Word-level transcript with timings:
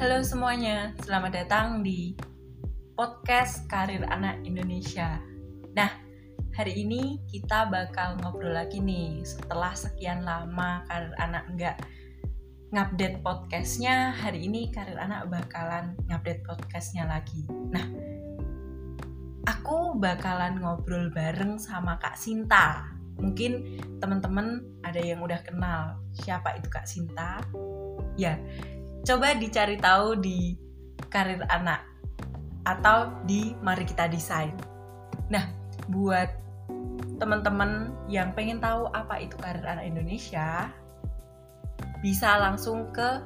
Halo 0.00 0.24
semuanya, 0.24 0.96
selamat 1.04 1.44
datang 1.44 1.84
di 1.84 2.16
podcast 2.96 3.68
Karir 3.68 4.00
Anak 4.08 4.40
Indonesia. 4.48 5.20
Nah, 5.76 5.92
hari 6.56 6.88
ini 6.88 7.20
kita 7.28 7.68
bakal 7.68 8.16
ngobrol 8.16 8.56
lagi 8.56 8.80
nih 8.80 9.20
setelah 9.28 9.76
sekian 9.76 10.24
lama 10.24 10.88
Karir 10.88 11.12
Anak 11.20 11.52
nggak 11.52 11.76
ngupdate 12.72 13.20
podcastnya. 13.20 14.16
Hari 14.16 14.48
ini 14.48 14.72
Karir 14.72 14.96
Anak 14.96 15.28
bakalan 15.28 15.92
ngupdate 16.08 16.48
podcastnya 16.48 17.04
lagi. 17.04 17.44
Nah, 17.68 17.84
aku 19.52 20.00
bakalan 20.00 20.64
ngobrol 20.64 21.12
bareng 21.12 21.60
sama 21.60 22.00
Kak 22.00 22.16
Sinta. 22.16 22.88
Mungkin 23.20 23.84
teman-teman 24.00 24.64
ada 24.80 25.04
yang 25.04 25.20
udah 25.20 25.44
kenal 25.44 26.00
siapa 26.16 26.56
itu 26.56 26.72
Kak 26.72 26.88
Sinta. 26.88 27.44
Ya, 28.16 28.40
coba 29.04 29.36
dicari 29.36 29.76
tahu 29.80 30.20
di 30.20 30.54
karir 31.08 31.42
anak 31.48 31.82
atau 32.68 33.10
di 33.24 33.56
mari 33.64 33.88
kita 33.88 34.06
desain. 34.06 34.52
Nah, 35.32 35.48
buat 35.88 36.28
teman-teman 37.20 37.92
yang 38.08 38.32
pengen 38.32 38.60
tahu 38.60 38.88
apa 38.92 39.20
itu 39.20 39.36
karir 39.40 39.64
anak 39.64 39.84
Indonesia, 39.88 40.68
bisa 42.00 42.40
langsung 42.40 42.88
ke 42.92 43.20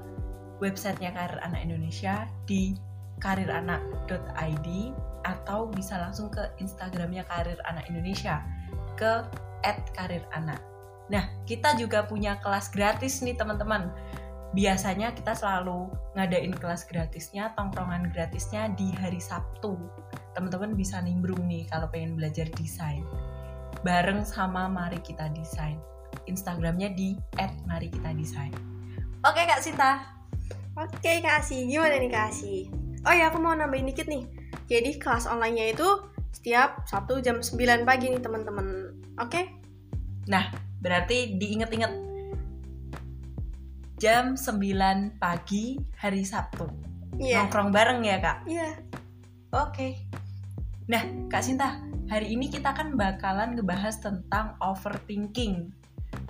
websitenya 0.63 1.15
karir 1.15 1.39
anak 1.43 1.63
Indonesia 1.63 2.27
di 2.47 2.75
kariranak.id 3.23 4.69
atau 5.25 5.71
bisa 5.71 5.97
langsung 5.97 6.29
ke 6.29 6.43
Instagramnya 6.61 7.25
karir 7.27 7.59
anak 7.65 7.87
Indonesia 7.89 8.43
ke 8.99 9.25
@kariranak. 9.95 10.61
Nah, 11.09 11.25
kita 11.45 11.77
juga 11.77 12.05
punya 12.09 12.41
kelas 12.41 12.73
gratis 12.73 13.21
nih 13.21 13.37
teman-teman 13.37 13.93
biasanya 14.55 15.11
kita 15.13 15.35
selalu 15.35 15.91
ngadain 16.15 16.55
kelas 16.55 16.87
gratisnya, 16.87 17.51
tongkrongan 17.59 18.15
gratisnya 18.15 18.71
di 18.79 18.95
hari 19.03 19.19
Sabtu. 19.19 19.75
Teman-teman 20.39 20.79
bisa 20.79 21.03
nimbrung 21.03 21.51
nih 21.51 21.67
kalau 21.67 21.91
pengen 21.91 22.15
belajar 22.15 22.47
desain. 22.55 23.03
Bareng 23.83 24.23
sama 24.23 24.71
Mari 24.71 25.03
Kita 25.03 25.29
Desain. 25.35 25.77
Instagramnya 26.31 26.95
di 26.95 27.19
@marikitadesain. 27.67 28.55
Oke 29.27 29.43
Kak 29.45 29.61
Sinta. 29.61 30.15
Oke 30.79 31.19
Kak 31.21 31.43
Asi, 31.43 31.67
gimana 31.67 31.99
nih 31.99 32.11
Kak 32.11 32.31
Asi? 32.31 32.71
Oh 33.05 33.13
ya 33.13 33.29
aku 33.29 33.43
mau 33.43 33.53
nambahin 33.53 33.91
dikit 33.91 34.07
nih. 34.07 34.25
Jadi 34.71 34.97
kelas 34.97 35.27
online-nya 35.29 35.75
itu 35.75 35.89
setiap 36.33 36.87
Sabtu 36.87 37.21
jam 37.21 37.43
9 37.43 37.85
pagi 37.85 38.09
nih 38.09 38.23
teman-teman. 38.23 38.95
Oke? 39.21 39.51
Nah, 40.31 40.49
berarti 40.81 41.37
diinget-inget 41.37 42.14
jam 43.99 44.35
9 44.35 45.23
pagi 45.23 45.79
hari 45.95 46.27
Sabtu. 46.27 46.67
Iya. 47.19 47.47
Nongkrong 47.47 47.71
bareng 47.71 48.01
ya, 48.03 48.19
Kak? 48.19 48.39
Iya. 48.51 48.71
Oke. 49.55 50.03
Nah, 50.91 51.03
Kak 51.31 51.47
Sinta, 51.47 51.79
hari 52.11 52.35
ini 52.35 52.51
kita 52.51 52.75
kan 52.75 52.99
bakalan 52.99 53.55
ngebahas 53.55 54.03
tentang 54.03 54.59
overthinking. 54.59 55.71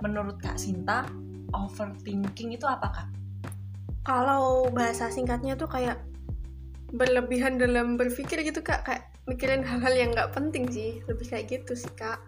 Menurut 0.05 0.37
Kak 0.37 0.61
Sinta, 0.61 1.09
overthinking 1.57 2.53
itu 2.53 2.69
apa, 2.69 2.87
Kak? 2.93 3.09
Kalau 4.05 4.69
bahasa 4.69 5.09
singkatnya 5.09 5.57
tuh 5.57 5.65
kayak 5.65 5.97
berlebihan 6.93 7.57
dalam 7.57 7.97
berpikir 7.97 8.45
gitu 8.45 8.61
Kak, 8.61 8.85
kayak 8.85 9.09
mikirin 9.25 9.65
hal-hal 9.65 9.93
yang 9.97 10.13
nggak 10.13 10.37
penting 10.37 10.69
sih, 10.69 11.01
lebih 11.09 11.25
kayak 11.25 11.49
gitu 11.49 11.73
sih 11.73 11.89
Kak. 11.97 12.21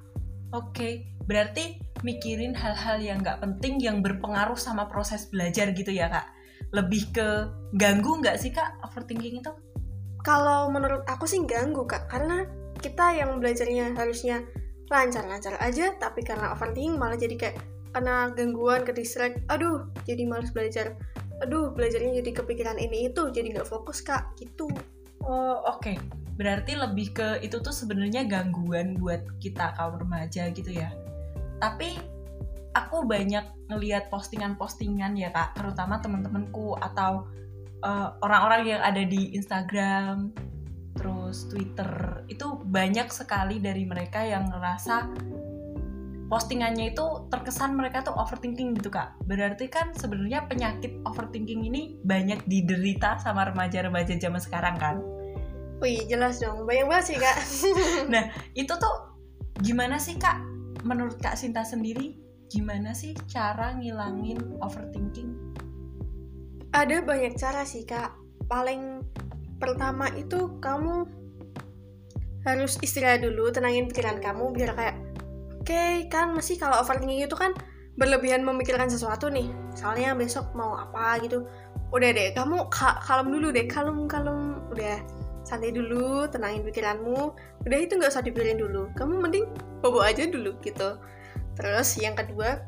Oke, 0.55 1.11
berarti 1.27 1.75
mikirin 2.07 2.55
hal-hal 2.55 3.03
yang 3.03 3.19
nggak 3.19 3.43
penting 3.43 3.83
yang 3.83 3.99
berpengaruh 3.99 4.55
sama 4.55 4.87
proses 4.87 5.27
belajar 5.27 5.75
gitu 5.75 5.91
ya 5.91 6.07
kak? 6.07 6.27
Lebih 6.71 7.03
ke 7.11 7.27
ganggu 7.75 8.23
nggak 8.23 8.39
sih 8.39 8.55
kak 8.55 8.79
overthinking 8.87 9.43
itu? 9.43 9.51
Kalau 10.23 10.71
menurut 10.71 11.03
aku 11.07 11.27
sih 11.27 11.43
ganggu 11.43 11.83
kak, 11.83 12.07
karena 12.07 12.47
kita 12.79 13.15
yang 13.15 13.43
belajarnya 13.43 13.95
harusnya 13.99 14.43
lancar-lancar 14.87 15.59
aja, 15.59 15.91
tapi 15.99 16.23
karena 16.23 16.55
overthinking 16.55 16.95
malah 16.95 17.19
jadi 17.19 17.35
kayak 17.35 17.55
kena 17.91 18.31
gangguan, 18.31 18.87
ke 18.87 18.95
distract, 18.95 19.43
aduh 19.51 19.91
jadi 20.07 20.23
males 20.27 20.51
belajar, 20.55 20.95
aduh 21.43 21.75
belajarnya 21.75 22.23
jadi 22.23 22.31
kepikiran 22.43 22.77
ini 22.79 23.11
itu, 23.11 23.31
jadi 23.35 23.51
nggak 23.51 23.67
fokus 23.67 23.99
kak, 23.99 24.31
gitu. 24.39 24.71
Oh 25.27 25.59
oke, 25.65 25.83
okay. 25.83 25.95
Berarti 26.37 26.77
lebih 26.77 27.17
ke 27.17 27.41
itu 27.41 27.57
tuh 27.59 27.73
sebenarnya 27.73 28.29
gangguan 28.29 28.93
buat 28.95 29.25
kita 29.41 29.73
kaum 29.73 29.97
remaja 29.97 30.53
gitu 30.53 30.69
ya. 30.69 30.93
Tapi 31.57 31.97
aku 32.77 33.09
banyak 33.09 33.67
ngelihat 33.73 34.13
postingan-postingan 34.13 35.17
ya 35.17 35.33
kak, 35.33 35.57
terutama 35.57 35.97
teman-temanku 35.97 36.77
atau 36.77 37.25
orang 37.81 38.21
orang-orang 38.21 38.61
yang 38.77 38.81
ada 38.85 39.01
di 39.01 39.33
Instagram, 39.33 40.33
terus 40.97 41.49
Twitter 41.49 42.21
itu 42.29 42.61
banyak 42.65 43.09
sekali 43.09 43.57
dari 43.57 43.85
mereka 43.85 44.21
yang 44.21 44.49
ngerasa 44.49 45.09
postingannya 46.27 46.91
itu 46.91 47.29
terkesan 47.31 47.73
mereka 47.73 48.03
tuh 48.03 48.13
overthinking 48.13 48.75
gitu 48.77 48.93
kak. 48.93 49.15
Berarti 49.25 49.71
kan 49.71 49.95
sebenarnya 49.95 50.45
penyakit 50.45 51.01
overthinking 51.07 51.65
ini 51.65 51.97
banyak 52.03 52.45
diderita 52.45 53.17
sama 53.17 53.47
remaja-remaja 53.49 54.17
zaman 54.21 54.41
sekarang 54.41 54.75
kan? 54.77 55.01
Wih 55.77 56.09
jelas 56.09 56.41
dong, 56.41 56.65
banyak 56.65 56.89
banget 56.89 57.05
sih 57.13 57.17
kak. 57.21 57.37
nah 58.13 58.33
itu 58.57 58.73
tuh 58.73 58.95
gimana 59.61 60.01
sih 60.01 60.17
kak? 60.17 60.41
Menurut 60.81 61.21
kak 61.21 61.37
Sinta 61.37 61.61
sendiri, 61.61 62.17
gimana 62.49 62.97
sih 62.97 63.13
cara 63.29 63.77
ngilangin 63.77 64.57
overthinking? 64.57 65.37
Ada 66.73 67.05
banyak 67.05 67.37
cara 67.37 67.61
sih 67.61 67.85
kak. 67.85 68.17
Paling 68.49 69.05
pertama 69.61 70.09
itu 70.17 70.57
kamu 70.57 71.05
harus 72.41 72.81
istirahat 72.81 73.21
dulu, 73.21 73.53
tenangin 73.53 73.85
pikiran 73.85 74.17
kamu 74.17 74.55
biar 74.57 74.73
kayak 74.73 74.97
oke 75.61 75.67
okay, 75.67 76.09
kan 76.09 76.33
masih 76.33 76.57
kalau 76.57 76.81
overthinking 76.81 77.21
itu 77.21 77.37
kan 77.37 77.53
berlebihan 78.01 78.41
memikirkan 78.41 78.89
sesuatu 78.89 79.29
nih. 79.29 79.53
Soalnya 79.77 80.17
besok 80.17 80.57
mau 80.57 80.73
apa 80.73 81.21
gitu. 81.21 81.45
Udah 81.93 82.09
deh, 82.09 82.33
kamu 82.33 82.65
kalem 82.73 83.27
dulu 83.29 83.53
deh, 83.53 83.69
kalem 83.69 84.09
kalem 84.09 84.57
udah 84.73 84.97
santai 85.47 85.71
dulu 85.71 86.27
tenangin 86.27 86.67
pikiranmu. 86.67 87.31
Udah 87.63 87.79
itu 87.79 87.95
nggak 87.95 88.11
usah 88.11 88.19
dipikirin 88.19 88.59
dulu. 88.59 88.91
Kamu 88.99 89.23
mending 89.23 89.47
bobo 89.79 90.03
aja 90.03 90.27
dulu 90.27 90.59
gitu. 90.59 90.99
Terus 91.55 91.95
yang 91.95 92.19
kedua 92.19 92.59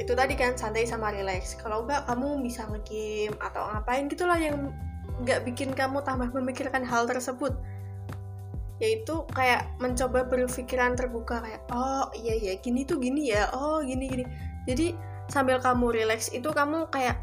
itu 0.00 0.16
tadi 0.16 0.32
kan 0.32 0.56
santai 0.56 0.88
sama 0.88 1.12
relax. 1.12 1.60
Kalau 1.60 1.84
enggak 1.84 2.08
kamu 2.08 2.40
bisa 2.40 2.64
ngegame 2.64 3.36
atau 3.36 3.68
ngapain 3.68 4.08
gitulah 4.08 4.40
yang 4.40 4.72
nggak 5.20 5.44
bikin 5.44 5.76
kamu 5.76 6.00
tambah 6.00 6.32
memikirkan 6.32 6.80
hal 6.88 7.04
tersebut. 7.04 7.52
Yaitu 8.80 9.28
kayak 9.36 9.68
mencoba 9.76 10.24
berpikiran 10.24 10.96
terbuka 10.96 11.44
kayak 11.44 11.68
oh 11.68 12.08
iya 12.16 12.32
iya 12.32 12.56
gini 12.64 12.88
tuh 12.88 12.96
gini 12.96 13.28
ya. 13.28 13.52
Oh 13.52 13.84
gini 13.84 14.08
gini. 14.08 14.24
Jadi 14.64 14.96
sambil 15.28 15.60
kamu 15.60 15.92
relax 15.92 16.32
itu 16.32 16.48
kamu 16.48 16.88
kayak 16.88 17.20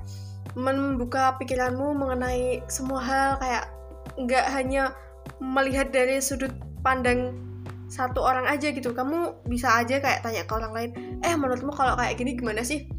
membuka 0.54 1.34
pikiranmu 1.42 1.98
mengenai 1.98 2.62
semua 2.70 3.02
hal 3.02 3.30
kayak 3.42 3.77
nggak 4.18 4.46
hanya 4.54 4.94
melihat 5.38 5.94
dari 5.94 6.18
sudut 6.18 6.52
pandang 6.82 7.38
satu 7.88 8.20
orang 8.20 8.50
aja 8.50 8.74
gitu. 8.74 8.92
Kamu 8.92 9.48
bisa 9.48 9.80
aja 9.80 10.02
kayak 10.02 10.26
tanya 10.26 10.44
ke 10.44 10.54
orang 10.54 10.74
lain 10.76 10.90
eh 11.24 11.34
menurutmu 11.34 11.72
kalau 11.72 11.96
kayak 11.96 12.20
gini 12.20 12.36
gimana 12.36 12.66
sih? 12.66 12.90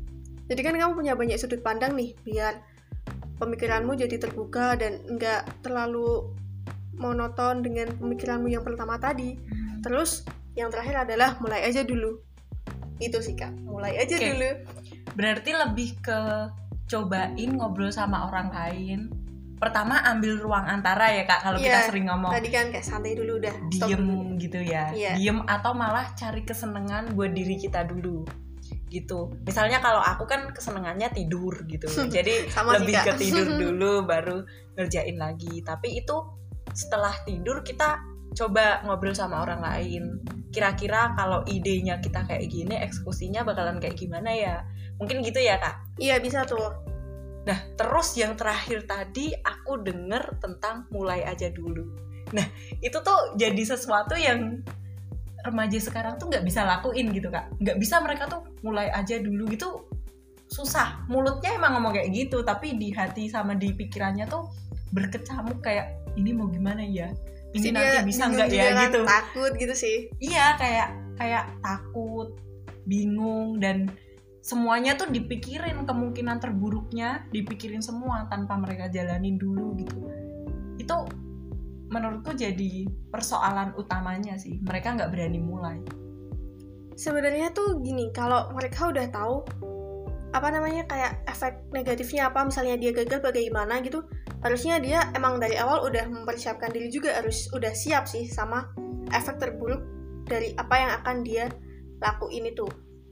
Jadi 0.48 0.60
kan 0.64 0.74
kamu 0.78 0.96
punya 0.96 1.12
banyak 1.12 1.36
sudut 1.36 1.60
pandang 1.60 1.92
nih 1.92 2.16
biar 2.24 2.56
pemikiranmu 3.38 3.94
jadi 3.94 4.16
terbuka 4.16 4.74
dan 4.80 5.04
nggak 5.04 5.62
terlalu 5.62 6.32
monoton 6.98 7.62
dengan 7.62 7.94
pemikiranmu 8.00 8.48
yang 8.50 8.64
pertama 8.64 8.96
tadi. 8.96 9.36
Terus 9.84 10.26
yang 10.58 10.72
terakhir 10.74 11.06
adalah 11.06 11.38
mulai 11.38 11.62
aja 11.68 11.86
dulu. 11.86 12.18
Itu 12.98 13.22
sih 13.22 13.38
kak. 13.38 13.54
Mulai 13.62 14.02
aja 14.02 14.18
okay. 14.18 14.34
dulu. 14.34 14.50
Berarti 15.14 15.50
lebih 15.54 15.90
ke 16.02 16.18
cobain 16.88 17.50
ngobrol 17.54 17.92
sama 17.92 18.26
orang 18.32 18.48
lain 18.50 19.12
pertama 19.58 20.00
ambil 20.06 20.38
ruang 20.38 20.64
antara 20.64 21.10
ya 21.10 21.26
kak 21.26 21.42
kalau 21.42 21.58
yeah, 21.58 21.66
kita 21.66 21.78
sering 21.90 22.06
ngomong. 22.06 22.30
tadi 22.30 22.48
kan 22.48 22.70
kayak 22.70 22.86
santai 22.86 23.18
dulu 23.18 23.42
udah 23.42 23.54
diem 23.68 24.06
dulu. 24.06 24.38
gitu 24.38 24.60
ya. 24.62 24.94
Yeah. 24.94 25.14
diem 25.18 25.42
atau 25.44 25.74
malah 25.74 26.14
cari 26.14 26.46
kesenangan 26.46 27.12
buat 27.18 27.34
diri 27.34 27.58
kita 27.58 27.82
dulu 27.84 28.22
gitu. 28.88 29.32
Misalnya 29.44 29.84
kalau 29.84 30.00
aku 30.00 30.24
kan 30.24 30.48
kesenangannya 30.52 31.12
tidur 31.12 31.52
gitu 31.68 31.88
jadi 32.16 32.48
Sama 32.48 32.80
lebih 32.80 32.96
ke 33.04 33.12
tidur 33.20 33.46
dulu 33.68 33.92
baru 34.08 34.46
ngerjain 34.78 35.16
lagi. 35.20 35.60
Tapi 35.60 36.00
itu 36.00 36.16
setelah 36.72 37.12
tidur 37.26 37.60
kita 37.66 38.00
coba 38.36 38.84
ngobrol 38.86 39.12
sama 39.12 39.44
orang 39.44 39.60
lain. 39.60 40.22
Kira-kira 40.48 41.12
kalau 41.12 41.44
idenya 41.44 42.00
kita 42.00 42.24
kayak 42.24 42.48
gini 42.48 42.78
eksekusinya 42.80 43.44
bakalan 43.44 43.82
kayak 43.82 43.98
gimana 43.98 44.32
ya? 44.32 44.64
Mungkin 44.96 45.20
gitu 45.20 45.42
ya 45.42 45.60
kak? 45.60 46.00
Iya 46.00 46.22
bisa 46.22 46.48
tuh 46.48 46.87
Nah, 47.46 47.58
terus 47.78 48.16
yang 48.18 48.34
terakhir 48.34 48.84
tadi 48.88 49.32
aku 49.36 49.80
denger 49.82 50.40
tentang 50.42 50.88
mulai 50.90 51.22
aja 51.24 51.48
dulu. 51.52 51.86
Nah, 52.34 52.44
itu 52.82 52.98
tuh 53.00 53.38
jadi 53.40 53.62
sesuatu 53.64 54.18
yang 54.18 54.60
remaja 55.46 55.78
sekarang 55.78 56.18
tuh 56.18 56.28
nggak 56.28 56.44
bisa 56.44 56.66
lakuin 56.66 57.14
gitu 57.14 57.30
kak. 57.30 57.48
Nggak 57.62 57.78
bisa 57.78 58.02
mereka 58.02 58.26
tuh 58.26 58.42
mulai 58.60 58.90
aja 58.90 59.16
dulu 59.22 59.48
gitu 59.48 59.86
susah. 60.50 61.06
Mulutnya 61.06 61.56
emang 61.56 61.78
ngomong 61.78 61.94
kayak 61.94 62.10
gitu 62.12 62.42
tapi 62.42 62.76
di 62.76 62.90
hati 62.92 63.30
sama 63.30 63.54
di 63.54 63.72
pikirannya 63.72 64.26
tuh 64.28 64.48
berkecamuk 64.92 65.60
kayak 65.60 65.94
ini 66.16 66.34
mau 66.34 66.50
gimana 66.50 66.82
ya? 66.82 67.12
Ini 67.54 67.64
Pasti 67.64 67.68
nanti 67.72 67.88
dia 67.96 68.04
bisa 68.04 68.22
nggak 68.28 68.48
ya? 68.52 68.64
kan, 68.76 68.90
gitu. 68.92 69.00
takut 69.08 69.52
gitu 69.56 69.74
sih. 69.76 69.96
Iya 70.20 70.46
kayak 70.60 70.88
kayak 71.16 71.44
takut 71.64 72.36
bingung 72.84 73.60
dan 73.60 73.88
semuanya 74.48 74.96
tuh 74.96 75.12
dipikirin 75.12 75.84
kemungkinan 75.84 76.40
terburuknya 76.40 77.28
dipikirin 77.28 77.84
semua 77.84 78.24
tanpa 78.32 78.56
mereka 78.56 78.88
jalanin 78.88 79.36
dulu 79.36 79.76
gitu. 79.76 80.00
Itu 80.80 81.04
menurutku 81.92 82.32
jadi 82.32 82.88
persoalan 83.12 83.76
utamanya 83.76 84.40
sih. 84.40 84.56
Mereka 84.64 84.96
nggak 84.96 85.12
berani 85.12 85.36
mulai. 85.36 85.84
Sebenarnya 86.96 87.52
tuh 87.52 87.84
gini 87.84 88.08
kalau 88.08 88.48
mereka 88.56 88.88
udah 88.88 89.06
tahu 89.12 89.44
apa 90.32 90.48
namanya 90.48 90.88
kayak 90.88 91.28
efek 91.28 91.68
negatifnya 91.72 92.32
apa 92.32 92.44
misalnya 92.44 92.76
dia 92.76 92.92
gagal 92.92 93.24
bagaimana 93.24 93.80
gitu 93.80 94.04
harusnya 94.44 94.76
dia 94.76 95.08
emang 95.16 95.40
dari 95.40 95.56
awal 95.56 95.88
udah 95.88 96.04
mempersiapkan 96.04 96.68
diri 96.68 96.92
juga 96.92 97.16
harus 97.16 97.48
udah 97.56 97.72
siap 97.72 98.04
sih 98.04 98.28
sama 98.28 98.68
efek 99.08 99.40
terburuk 99.40 99.80
dari 100.28 100.52
apa 100.60 100.74
yang 100.76 100.90
akan 101.00 101.16
dia 101.24 101.48
lakuin 102.04 102.44
itu 102.44 102.68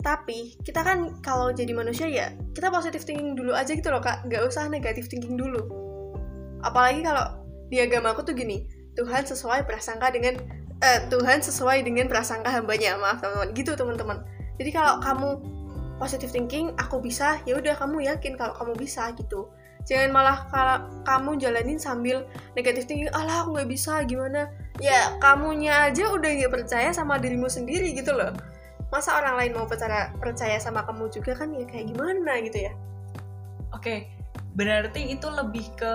tapi 0.06 0.54
kita 0.62 0.86
kan 0.86 1.18
kalau 1.18 1.50
jadi 1.50 1.74
manusia 1.74 2.06
ya 2.06 2.30
kita 2.54 2.70
positive 2.70 3.02
thinking 3.02 3.34
dulu 3.34 3.50
aja 3.50 3.74
gitu 3.74 3.90
loh 3.90 3.98
kak. 3.98 4.22
Nggak 4.30 4.46
usah 4.46 4.70
negative 4.70 5.10
thinking 5.10 5.34
dulu. 5.34 5.66
Apalagi 6.62 7.02
kalau 7.02 7.42
di 7.66 7.82
agama 7.82 8.14
aku 8.14 8.22
tuh 8.22 8.38
gini 8.38 8.70
Tuhan 8.94 9.26
sesuai 9.26 9.66
prasangka 9.66 10.14
dengan 10.14 10.38
eh, 10.78 11.02
Tuhan 11.10 11.42
sesuai 11.42 11.82
dengan 11.82 12.06
prasangka 12.06 12.54
hambanya. 12.54 12.94
Maaf 13.02 13.18
teman-teman. 13.18 13.50
Gitu 13.58 13.74
teman-teman. 13.74 14.22
Jadi 14.62 14.70
kalau 14.70 15.02
kamu 15.02 15.30
positive 15.98 16.30
thinking 16.30 16.70
aku 16.78 17.02
bisa 17.02 17.42
ya 17.42 17.58
udah 17.58 17.74
kamu 17.74 18.06
yakin 18.06 18.38
kalau 18.38 18.54
kamu 18.54 18.78
bisa 18.78 19.10
gitu. 19.18 19.50
Jangan 19.90 20.14
malah 20.14 20.46
kalau 20.54 20.86
kamu 21.02 21.30
jalanin 21.42 21.82
sambil 21.82 22.30
negative 22.54 22.86
thinking 22.86 23.10
alah 23.10 23.42
aku 23.42 23.58
nggak 23.58 23.74
bisa 23.74 24.06
gimana? 24.06 24.54
Ya 24.78 25.18
kamunya 25.18 25.90
aja 25.90 26.14
udah 26.14 26.30
nggak 26.30 26.52
percaya 26.62 26.94
sama 26.94 27.18
dirimu 27.18 27.50
sendiri 27.50 27.90
gitu 27.90 28.14
loh 28.14 28.30
masa 28.96 29.20
orang 29.20 29.36
lain 29.36 29.52
mau 29.52 29.68
percaya 29.68 30.08
percaya 30.16 30.56
sama 30.56 30.80
kamu 30.88 31.12
juga 31.12 31.36
kan 31.36 31.52
ya 31.52 31.68
kayak 31.68 31.92
gimana 31.92 32.40
gitu 32.40 32.64
ya? 32.64 32.72
Oke 33.76 34.08
berarti 34.56 35.12
itu 35.12 35.28
lebih 35.28 35.68
ke 35.76 35.92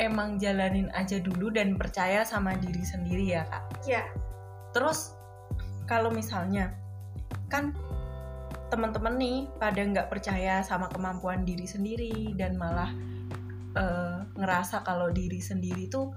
emang 0.00 0.40
jalanin 0.40 0.88
aja 0.96 1.20
dulu 1.20 1.52
dan 1.52 1.76
percaya 1.76 2.24
sama 2.24 2.56
diri 2.56 2.80
sendiri 2.80 3.36
ya 3.36 3.44
kak? 3.44 3.84
Ya 3.84 4.08
terus 4.72 5.12
kalau 5.84 6.08
misalnya 6.08 6.72
kan 7.52 7.76
teman-teman 8.72 9.20
nih 9.20 9.38
pada 9.60 9.84
nggak 9.84 10.08
percaya 10.08 10.64
sama 10.64 10.88
kemampuan 10.88 11.44
diri 11.44 11.68
sendiri 11.68 12.32
dan 12.32 12.56
malah 12.56 12.88
eh, 13.76 14.18
ngerasa 14.40 14.80
kalau 14.80 15.12
diri 15.12 15.44
sendiri 15.44 15.92
tuh 15.92 16.08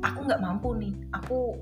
aku 0.00 0.18
nggak 0.24 0.40
mampu 0.40 0.72
nih 0.80 0.94
aku 1.12 1.60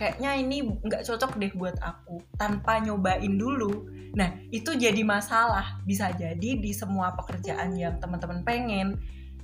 kayaknya 0.00 0.32
ini 0.40 0.64
nggak 0.64 1.04
cocok 1.04 1.36
deh 1.36 1.52
buat 1.52 1.76
aku 1.84 2.24
tanpa 2.40 2.80
nyobain 2.80 3.36
dulu. 3.36 3.84
Nah 4.16 4.32
itu 4.48 4.72
jadi 4.72 5.04
masalah. 5.04 5.76
Bisa 5.84 6.08
jadi 6.16 6.56
di 6.56 6.72
semua 6.72 7.12
pekerjaan 7.12 7.76
yang 7.76 8.00
teman-teman 8.00 8.40
pengen. 8.40 8.96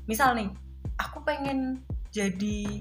Misal 0.08 0.32
nih 0.32 0.49
aku 0.97 1.20
pengen 1.29 1.85
jadi 2.08 2.81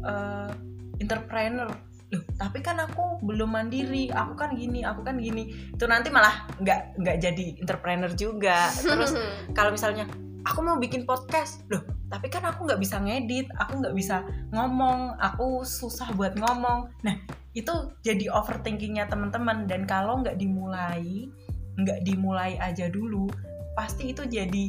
eh, 0.00 0.50
entrepreneur. 0.96 1.68
Loh 2.10 2.24
tapi 2.40 2.64
kan 2.64 2.80
aku 2.80 3.20
belum 3.20 3.52
mandiri. 3.52 4.08
Aku 4.08 4.32
kan 4.32 4.56
gini 4.56 4.80
aku 4.80 5.04
kan 5.04 5.20
gini. 5.20 5.52
Itu 5.76 5.84
nanti 5.84 6.08
malah 6.08 6.48
nggak 6.56 7.04
nggak 7.04 7.16
jadi 7.20 7.46
entrepreneur 7.60 8.10
juga. 8.16 8.72
Terus 8.80 9.12
kalau 9.56 9.76
misalnya 9.76 10.08
aku 10.48 10.64
mau 10.64 10.80
bikin 10.80 11.04
podcast. 11.04 11.68
Loh 11.68 11.99
tapi 12.10 12.26
kan 12.26 12.42
aku 12.42 12.66
nggak 12.66 12.82
bisa 12.82 12.98
ngedit 12.98 13.46
aku 13.54 13.78
nggak 13.78 13.94
bisa 13.94 14.26
ngomong 14.50 15.14
aku 15.22 15.62
susah 15.62 16.10
buat 16.18 16.34
ngomong. 16.34 16.90
Nah 17.06 17.16
itu 17.54 17.72
jadi 18.02 18.34
overthinkingnya 18.34 19.06
teman-teman. 19.06 19.70
Dan 19.70 19.86
kalau 19.86 20.18
nggak 20.18 20.34
dimulai 20.34 21.30
nggak 21.78 22.02
dimulai 22.02 22.58
aja 22.58 22.90
dulu 22.90 23.30
pasti 23.78 24.10
itu 24.10 24.26
jadi 24.26 24.68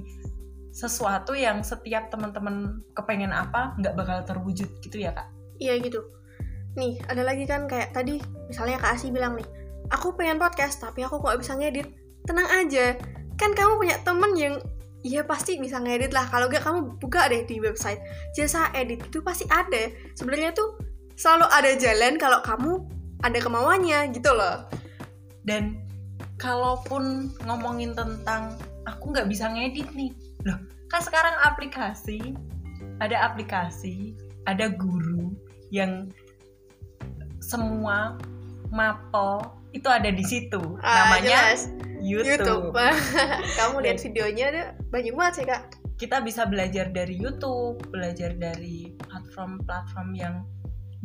sesuatu 0.71 1.35
yang 1.35 1.65
setiap 1.65 2.07
teman-teman 2.13 2.79
kepengen 2.95 3.35
apa 3.35 3.75
nggak 3.75 3.97
bakal 3.97 4.17
terwujud 4.23 4.69
gitu 4.85 5.01
ya 5.01 5.11
kak. 5.11 5.27
Iya 5.57 5.81
gitu. 5.81 5.99
Nih 6.77 7.01
ada 7.09 7.25
lagi 7.25 7.49
kan 7.49 7.65
kayak 7.65 7.91
tadi 7.91 8.21
misalnya 8.47 8.79
kak 8.79 9.01
Asi 9.01 9.09
bilang 9.09 9.35
nih 9.35 9.49
aku 9.89 10.13
pengen 10.15 10.39
podcast 10.39 10.79
tapi 10.79 11.01
aku 11.01 11.19
kok 11.19 11.41
bisa 11.41 11.57
ngedit. 11.57 11.89
Tenang 12.23 12.47
aja. 12.53 12.95
Kan 13.35 13.57
kamu 13.57 13.81
punya 13.81 13.97
temen 14.05 14.31
yang 14.38 14.55
Iya 15.01 15.25
pasti 15.25 15.57
bisa 15.57 15.81
ngedit 15.81 16.13
lah. 16.13 16.30
Kalau 16.30 16.45
gak 16.45 16.62
kamu 16.62 17.01
buka 17.01 17.25
deh 17.30 17.42
di 17.50 17.57
website. 17.57 18.01
Jasa 18.38 18.69
edit 18.77 19.01
itu 19.01 19.19
pasti 19.25 19.50
ada. 19.50 19.89
Sebenarnya 20.13 20.53
tuh 20.53 20.77
selalu 21.18 21.50
ada 21.50 21.71
jalan 21.77 22.21
kalau 22.21 22.39
kamu 22.45 22.71
ada 23.25 23.39
kemauannya 23.42 24.13
gitu 24.13 24.30
loh. 24.30 24.69
Dan 25.42 25.81
kalaupun 26.38 27.33
ngomongin 27.50 27.98
tentang 27.98 28.57
aku 28.86 29.09
nggak 29.09 29.25
bisa 29.30 29.50
ngedit 29.50 29.89
nih. 29.98 30.13
Loh 30.45 30.57
kan 30.92 31.00
sekarang 31.00 31.31
aplikasi 31.48 32.36
ada 33.00 33.31
aplikasi 33.31 34.12
ada 34.44 34.68
guru 34.68 35.31
yang 35.71 36.12
semua 37.39 38.19
mapel 38.75 39.39
itu 39.71 39.88
ada 39.88 40.09
di 40.12 40.23
situ 40.23 40.59
Ah, 40.83 41.07
namanya 41.07 41.56
jelas. 41.56 41.71
YouTube. 42.01 42.73
YouTube 42.73 42.75
kamu 43.59 43.75
lihat 43.85 43.97
videonya 44.01 44.45
ada 44.51 44.63
banyak 44.89 45.13
banget 45.15 45.33
sih 45.38 45.45
kak 45.47 45.63
Kita 46.01 46.18
bisa 46.18 46.50
belajar 46.50 46.89
dari 46.89 47.13
YouTube, 47.13 47.77
belajar 47.94 48.33
dari 48.33 48.89
platform-platform 49.06 50.09
yang 50.18 50.41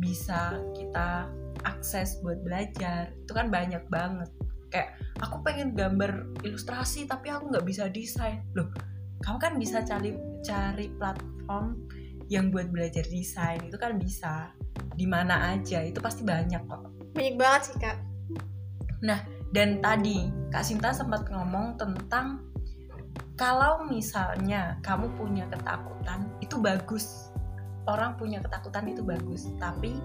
bisa 0.01 0.57
kita 0.73 1.29
akses 1.69 2.17
buat 2.25 2.41
belajar. 2.41 3.13
Itu 3.13 3.37
kan 3.37 3.53
banyak 3.53 3.85
banget. 3.93 4.25
Kayak 4.73 4.97
aku 5.21 5.45
pengen 5.45 5.77
gambar 5.77 6.41
ilustrasi 6.41 7.05
tapi 7.05 7.29
aku 7.29 7.53
nggak 7.53 7.69
bisa 7.69 7.93
desain. 7.93 8.41
Loh, 8.57 8.73
kamu 9.21 9.37
kan 9.37 9.53
bisa 9.61 9.85
cari 9.85 10.17
cari 10.41 10.89
platform 10.97 11.77
yang 12.27 12.51
buat 12.51 12.67
belajar 12.71 13.07
desain 13.07 13.59
itu 13.63 13.77
kan 13.79 13.95
bisa 13.95 14.51
di 14.99 15.07
mana 15.07 15.55
aja 15.55 15.79
itu 15.83 15.99
pasti 16.03 16.27
banyak 16.27 16.59
kok 16.67 16.91
banyak 17.15 17.35
banget 17.39 17.61
sih 17.71 17.75
kak 17.79 17.97
dan 19.53 19.79
tadi 19.79 20.27
Kak 20.49 20.65
Sinta 20.65 20.91
sempat 20.91 21.29
ngomong 21.29 21.77
tentang 21.77 22.43
kalau 23.37 23.85
misalnya 23.85 24.81
kamu 24.81 25.13
punya 25.13 25.45
ketakutan 25.47 26.25
itu 26.41 26.57
bagus. 26.57 27.29
Orang 27.87 28.19
punya 28.19 28.43
ketakutan 28.43 28.89
itu 28.91 28.99
bagus 29.05 29.47
tapi 29.61 29.95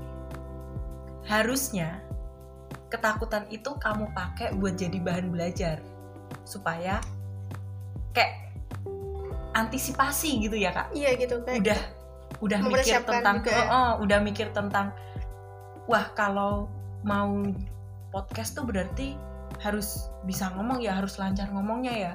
harusnya 1.27 1.99
ketakutan 2.93 3.49
itu 3.49 3.73
kamu 3.81 4.13
pakai 4.13 4.55
buat 4.55 4.77
jadi 4.77 5.01
bahan 5.01 5.33
belajar 5.33 5.81
supaya 6.45 7.01
kayak 8.13 8.55
antisipasi 9.57 10.45
gitu 10.45 10.55
ya 10.61 10.71
kak. 10.71 10.93
Iya 10.95 11.17
gitu 11.19 11.43
kayak 11.43 11.59
udah 11.65 11.81
udah 12.43 12.59
mikir 12.69 13.01
tentang 13.03 13.37
juga 13.43 13.55
oh, 13.55 13.67
oh, 13.73 13.91
udah 14.05 14.19
mikir 14.21 14.49
tentang 14.53 14.93
wah 15.89 16.07
kalau 16.15 16.69
mau 17.03 17.43
podcast 18.13 18.55
tuh 18.55 18.69
berarti 18.69 19.17
harus 19.65 20.13
bisa 20.29 20.53
ngomong 20.55 20.85
ya 20.85 21.01
harus 21.01 21.17
lancar 21.17 21.49
ngomongnya 21.51 21.95
ya. 21.97 22.13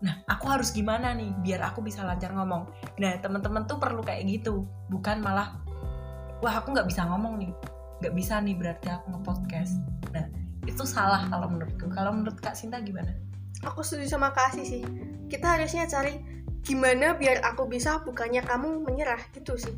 Nah 0.00 0.24
aku 0.28 0.48
harus 0.48 0.72
gimana 0.72 1.12
nih 1.12 1.30
biar 1.44 1.60
aku 1.60 1.84
bisa 1.84 2.02
lancar 2.02 2.32
ngomong? 2.32 2.66
Nah 2.98 3.12
teman-teman 3.20 3.68
tuh 3.68 3.76
perlu 3.76 4.00
kayak 4.00 4.24
gitu 4.26 4.64
bukan 4.88 5.20
malah 5.20 5.60
wah 6.40 6.60
aku 6.60 6.72
nggak 6.72 6.88
bisa 6.88 7.04
ngomong 7.08 7.40
nih 7.40 7.52
nggak 8.02 8.14
bisa 8.16 8.40
nih 8.42 8.56
berarti 8.58 8.88
aku 8.90 9.16
nge-podcast. 9.16 9.80
Nah 10.12 10.26
itu 10.64 10.84
salah 10.88 11.28
kalau 11.28 11.48
menurutku. 11.48 11.88
Kalau 11.92 12.10
menurut 12.12 12.36
kak 12.40 12.56
Sinta 12.56 12.80
gimana? 12.80 13.12
Aku 13.64 13.80
setuju 13.80 14.16
sama 14.16 14.32
kasih 14.32 14.64
sih. 14.64 14.82
Kita 15.28 15.56
harusnya 15.56 15.88
cari 15.88 16.20
gimana 16.64 17.16
biar 17.16 17.44
aku 17.44 17.68
bisa 17.68 18.00
bukannya 18.04 18.40
kamu 18.44 18.84
menyerah 18.84 19.20
gitu 19.36 19.56
sih. 19.56 19.76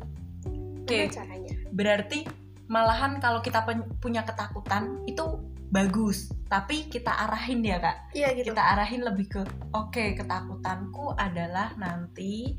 Oke. 0.83 1.07
Gimana 1.07 1.13
caranya? 1.13 1.53
Berarti 1.71 2.19
malahan 2.67 3.19
kalau 3.23 3.39
kita 3.39 3.63
punya 4.03 4.27
ketakutan 4.27 5.03
itu 5.07 5.36
bagus. 5.77 6.33
Tapi 6.49 6.89
kita 6.89 7.13
arahin 7.27 7.61
ya 7.61 7.77
kak. 7.77 8.17
Iya 8.17 8.33
gitu. 8.33 8.53
Kita 8.53 8.63
arahin 8.73 9.05
lebih 9.05 9.27
ke 9.29 9.41
oke 9.77 10.17
ketakutanku 10.17 11.13
adalah 11.13 11.77
nanti 11.77 12.57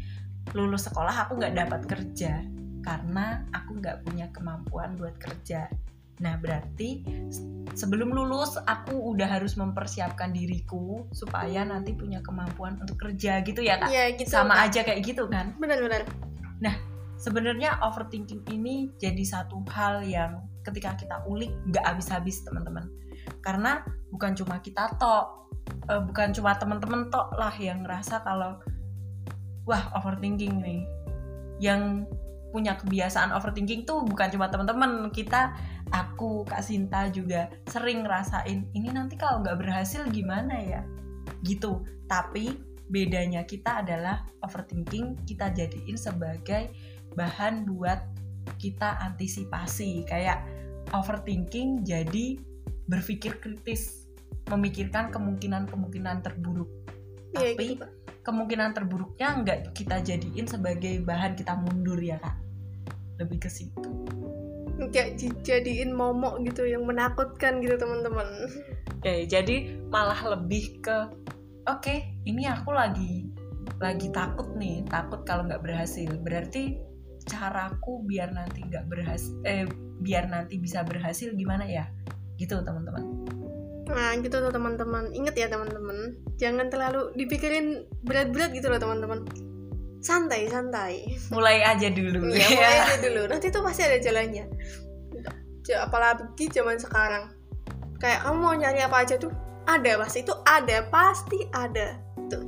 lulus 0.55 0.87
sekolah 0.89 1.27
aku 1.27 1.37
nggak 1.43 1.55
dapat 1.59 1.81
kerja 1.85 2.41
karena 2.87 3.45
aku 3.53 3.83
nggak 3.83 4.07
punya 4.07 4.31
kemampuan 4.31 4.95
buat 4.95 5.19
kerja. 5.19 5.67
Nah 6.23 6.35
berarti 6.39 7.03
sebelum 7.75 8.15
lulus 8.15 8.59
aku 8.59 8.95
udah 9.15 9.29
harus 9.39 9.59
mempersiapkan 9.59 10.35
diriku 10.35 11.07
supaya 11.11 11.63
nanti 11.67 11.95
punya 11.95 12.23
kemampuan 12.23 12.79
untuk 12.79 12.97
kerja 12.97 13.43
gitu 13.43 13.61
ya 13.67 13.83
kak? 13.83 13.91
Iya 13.91 14.05
gitu 14.15 14.31
sama 14.31 14.63
Kak. 14.63 14.65
aja 14.71 14.81
kayak 14.87 15.01
gitu 15.05 15.27
kan? 15.27 15.55
Benar-benar 15.59 16.07
sebenarnya 17.19 17.83
overthinking 17.83 18.47
ini 18.55 18.95
jadi 18.97 19.21
satu 19.27 19.67
hal 19.75 20.07
yang 20.07 20.39
ketika 20.63 20.95
kita 20.95 21.19
ulik 21.27 21.51
nggak 21.67 21.83
habis-habis 21.83 22.47
teman-teman 22.47 22.87
karena 23.45 23.85
bukan 24.09 24.33
cuma 24.37 24.61
kita 24.65 24.97
tok 24.97 25.49
uh, 25.89 26.03
bukan 26.05 26.33
cuma 26.37 26.57
teman-teman 26.57 27.09
tok 27.09 27.33
lah 27.37 27.53
yang 27.57 27.85
ngerasa 27.85 28.25
kalau 28.25 28.61
wah 29.69 29.85
overthinking 30.01 30.61
nih. 30.61 30.83
Yang 31.59 32.09
punya 32.49 32.81
kebiasaan 32.81 33.35
overthinking 33.37 33.85
tuh 33.85 34.01
bukan 34.09 34.33
cuma 34.33 34.49
teman-teman 34.49 35.13
kita 35.13 35.53
aku 35.93 36.49
kak 36.49 36.65
Sinta 36.65 37.13
juga 37.13 37.53
sering 37.69 38.09
ngerasain 38.09 38.73
ini 38.73 38.89
nanti 38.89 39.21
kalau 39.21 39.45
nggak 39.45 39.61
berhasil 39.61 40.09
gimana 40.09 40.57
ya? 40.57 40.81
Gitu. 41.45 41.85
Tapi 42.09 42.57
bedanya 42.89 43.45
kita 43.45 43.85
adalah 43.85 44.25
overthinking 44.41 45.29
kita 45.29 45.53
jadiin 45.53 46.01
sebagai 46.01 46.73
bahan 47.13 47.69
buat 47.69 48.01
kita 48.57 48.97
antisipasi. 49.13 50.09
Kayak 50.09 50.41
overthinking 50.97 51.85
jadi 51.85 52.41
berpikir 52.89 53.39
kritis 53.39 54.09
memikirkan 54.49 55.13
kemungkinan-kemungkinan 55.13 56.25
terburuk. 56.25 56.69
Iya, 57.37 57.53
tapi 57.53 57.77
gitu, 57.77 57.87
kemungkinan 58.25 58.73
terburuknya 58.73 59.29
nggak 59.45 59.59
kita 59.77 60.01
jadiin 60.01 60.49
sebagai 60.49 61.05
bahan 61.05 61.37
kita 61.37 61.53
mundur 61.55 62.01
ya 62.01 62.17
kak. 62.17 62.37
Lebih 63.21 63.45
ke 63.45 63.51
situ. 63.53 63.93
Nggak 64.81 65.21
dijadiin 65.21 65.93
momok 65.93 66.41
gitu 66.49 66.65
yang 66.65 66.89
menakutkan 66.89 67.61
gitu 67.61 67.77
teman-teman. 67.77 68.27
Oke, 68.99 69.29
jadi 69.29 69.79
malah 69.93 70.19
lebih 70.35 70.81
ke 70.81 71.13
oke, 71.69 71.95
ini 72.25 72.49
aku 72.49 72.73
lagi 72.73 73.29
lagi 73.79 74.09
takut 74.11 74.57
nih, 74.57 74.83
takut 74.89 75.23
kalau 75.29 75.45
nggak 75.45 75.61
berhasil. 75.61 76.09
Berarti 76.25 76.81
caraku 77.29 78.01
biar 78.09 78.33
nanti 78.33 78.65
nggak 78.65 78.89
berhasil, 78.89 79.37
eh 79.45 79.69
biar 80.01 80.33
nanti 80.33 80.57
bisa 80.57 80.81
berhasil 80.83 81.37
gimana 81.37 81.69
ya? 81.69 81.85
Gitu 82.39 82.55
teman-teman. 82.63 83.05
nah 83.89 84.13
gitu 84.21 84.37
tuh 84.37 84.53
teman-teman. 84.53 85.11
Inget 85.17 85.35
ya 85.35 85.49
teman-teman. 85.49 86.13
Jangan 86.37 86.69
terlalu 86.69 87.09
dipikirin 87.17 87.89
berat-berat 88.05 88.53
gitu 88.53 88.69
loh 88.69 88.77
teman-teman. 88.77 89.25
Santai 90.05 90.47
santai. 90.47 91.19
Mulai 91.33 91.65
aja 91.65 91.89
dulu. 91.89 92.31
Ya 92.31 92.47
mulai 92.53 92.77
aja 92.85 92.97
dulu. 93.01 93.23
Nanti 93.33 93.49
tuh 93.49 93.65
pasti 93.65 93.83
ada 93.89 93.97
jalannya. 93.99 94.45
Ja- 95.65 95.89
apalagi 95.89 96.53
zaman 96.53 96.77
sekarang. 96.77 97.33
Kayak 97.99 98.29
kamu 98.29 98.37
mau 98.39 98.55
nyari 98.55 98.81
apa 98.85 99.09
aja 99.09 99.17
tuh 99.17 99.33
ada 99.65 99.99
pasti. 99.99 100.21
Itu 100.23 100.37
ada 100.45 100.85
pasti 100.93 101.39
ada. 101.51 101.97
Tuh. 102.29 102.45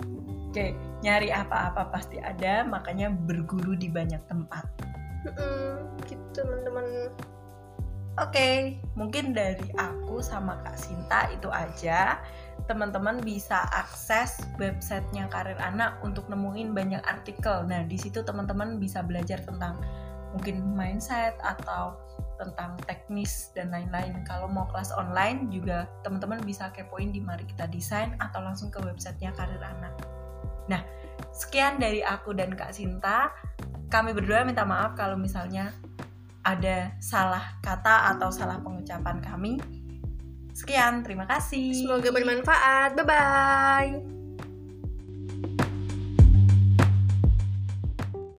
Oke, 0.50 0.76
nyari 1.00 1.30
apa-apa 1.32 1.88
pasti 1.88 2.20
ada, 2.20 2.66
makanya 2.68 3.08
berguru 3.08 3.78
di 3.78 3.88
banyak 3.88 4.18
tempat. 4.28 4.66
Mm-mm, 5.24 6.00
gitu 6.08 6.22
teman-teman 6.32 7.12
Oke, 8.20 8.76
mungkin 9.00 9.32
dari 9.32 9.64
aku 9.80 10.20
sama 10.20 10.60
Kak 10.60 10.76
Sinta 10.76 11.32
itu 11.32 11.48
aja. 11.48 12.20
Teman-teman 12.68 13.24
bisa 13.24 13.64
akses 13.72 14.44
websitenya 14.60 15.24
Karir 15.32 15.56
Anak 15.56 16.04
untuk 16.04 16.28
nemuin 16.28 16.76
banyak 16.76 17.00
artikel. 17.08 17.64
Nah, 17.64 17.80
di 17.88 17.96
situ 17.96 18.20
teman-teman 18.20 18.76
bisa 18.76 19.00
belajar 19.00 19.40
tentang 19.40 19.80
mungkin 20.36 20.60
mindset 20.76 21.32
atau 21.40 21.96
tentang 22.36 22.76
teknis 22.84 23.56
dan 23.56 23.72
lain-lain. 23.72 24.20
Kalau 24.28 24.52
mau 24.52 24.68
kelas 24.68 24.92
online 24.92 25.48
juga 25.48 25.88
teman-teman 26.04 26.44
bisa 26.44 26.68
kepoin 26.76 27.16
di 27.16 27.24
Mari 27.24 27.48
Kita 27.48 27.72
Desain 27.72 28.20
atau 28.20 28.44
langsung 28.44 28.68
ke 28.68 28.84
websitenya 28.84 29.32
Karir 29.32 29.64
Anak. 29.64 29.96
Nah, 30.68 30.84
sekian 31.32 31.80
dari 31.80 32.04
aku 32.04 32.36
dan 32.36 32.52
Kak 32.52 32.76
Sinta. 32.76 33.32
Kami 33.88 34.12
berdua 34.12 34.44
minta 34.44 34.68
maaf 34.68 34.92
kalau 34.92 35.16
misalnya 35.16 35.72
ada 36.44 36.96
salah 36.98 37.60
kata 37.60 38.16
atau 38.16 38.32
salah 38.32 38.58
pengucapan 38.60 39.20
kami. 39.20 39.60
Sekian, 40.56 41.00
terima 41.00 41.24
kasih. 41.24 41.72
semoga 41.72 42.12
bermanfaat 42.12 42.92
bye 42.92 43.06
bye 43.06 44.19